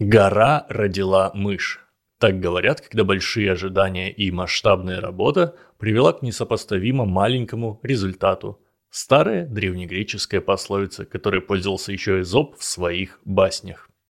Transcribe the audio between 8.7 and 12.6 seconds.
Старая древнегреческая пословица, которой пользовался еще Эзоп